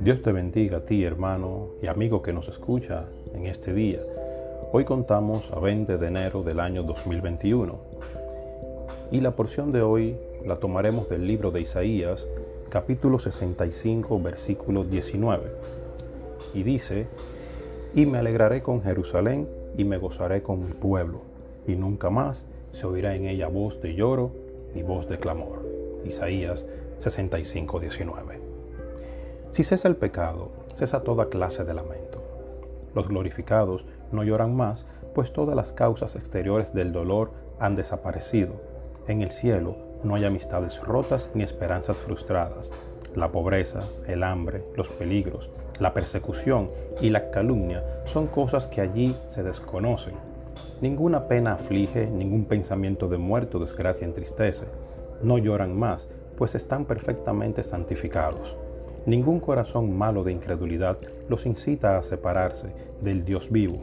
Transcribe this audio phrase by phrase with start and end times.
[0.00, 3.04] Dios te bendiga a ti, hermano y amigo que nos escucha
[3.34, 4.00] en este día.
[4.72, 7.78] Hoy contamos a 20 de enero del año 2021
[9.10, 10.16] y la porción de hoy
[10.46, 12.26] la tomaremos del libro de Isaías,
[12.70, 15.50] capítulo 65, versículo 19.
[16.54, 17.08] Y dice,
[17.94, 21.20] y me alegraré con Jerusalén y me gozaré con mi pueblo,
[21.66, 24.32] y nunca más se oirá en ella voz de lloro
[24.74, 25.64] ni voz de clamor.
[26.04, 26.66] Isaías
[26.98, 28.40] 65, 19.
[29.52, 32.22] Si cesa el pecado, cesa toda clase de lamento.
[32.94, 38.54] Los glorificados no lloran más, pues todas las causas exteriores del dolor han desaparecido.
[39.08, 42.70] En el cielo no hay amistades rotas ni esperanzas frustradas.
[43.14, 49.16] La pobreza, el hambre, los peligros, la persecución y la calumnia son cosas que allí
[49.28, 50.31] se desconocen.
[50.80, 54.66] Ninguna pena aflige, ningún pensamiento de muerte o desgracia entristece.
[55.22, 58.56] No lloran más, pues están perfectamente santificados.
[59.06, 62.68] Ningún corazón malo de incredulidad los incita a separarse
[63.00, 63.82] del Dios vivo.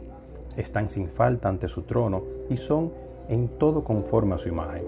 [0.56, 2.92] Están sin falta ante su trono y son
[3.28, 4.84] en todo conforme a su imagen.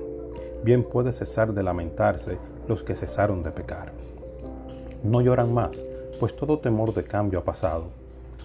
[0.64, 2.38] Bien puede cesar de lamentarse
[2.68, 3.92] los que cesaron de pecar.
[5.02, 5.70] No lloran más,
[6.20, 7.86] pues todo temor de cambio ha pasado.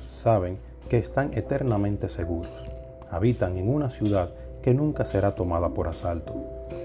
[0.10, 0.58] Saben
[0.90, 2.77] que están eternamente seguros.
[3.12, 4.30] Habitan en una ciudad
[4.62, 6.34] que nunca será tomada por asalto.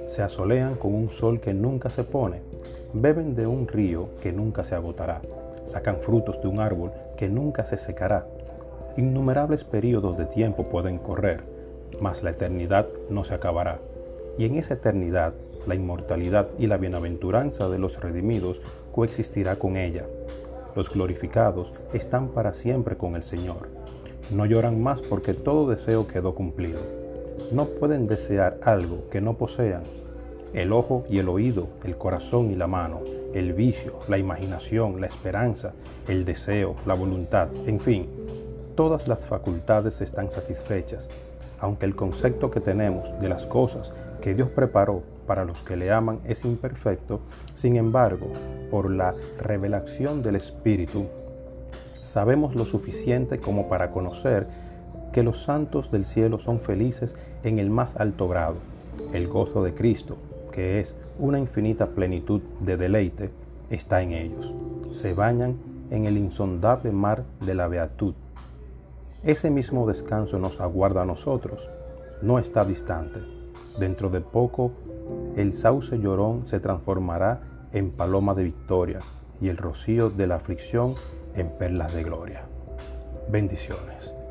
[0.07, 2.41] Se asolean con un sol que nunca se pone
[2.95, 5.23] Beben de un río que nunca se agotará.
[5.65, 8.27] Sacan frutos de un árbol que nunca se secará.
[8.99, 11.41] Innumerables periodos de tiempo pueden correr,
[12.03, 13.79] mas la eternidad no se acabará.
[14.37, 15.33] Y en esa eternidad,
[15.67, 18.61] la inmortalidad y la bienaventuranza de los redimidos
[18.95, 20.05] coexistirá con ella.
[20.77, 23.69] Los glorificados están para siempre con el Señor.
[24.31, 26.81] No lloran más porque todo deseo quedó cumplido.
[27.51, 29.83] No pueden desear algo que no posean
[30.53, 33.01] el ojo y el oído, el corazón y la mano,
[33.33, 35.73] el vicio, la imaginación, la esperanza,
[36.09, 38.09] el deseo, la voluntad, en fin,
[38.75, 41.09] todas las facultades están satisfechas,
[41.59, 45.91] aunque el concepto que tenemos de las cosas que Dios preparó para los que le
[45.91, 47.21] aman es imperfecto,
[47.55, 48.27] sin embargo,
[48.71, 51.07] por la revelación del Espíritu,
[52.13, 54.47] sabemos lo suficiente como para conocer
[55.15, 58.57] que los santos del cielo son felices en el más alto grado,
[59.15, 60.19] el gozo de Cristo,
[60.53, 63.31] que es una infinita plenitud de deleite,
[63.71, 64.53] está en ellos.
[64.93, 65.57] Se bañan
[65.91, 68.13] en el insondable mar de la beatud.
[69.25, 71.71] Ese mismo descanso nos aguarda a nosotros,
[72.21, 73.21] no está distante.
[73.81, 74.73] Dentro de poco,
[75.35, 77.41] el sauce llorón se transformará
[77.73, 79.01] en paloma de victoria
[79.41, 80.95] y el rocío de la aflicción
[81.37, 82.43] en perlas de gloria.
[83.29, 84.22] Bendiciones.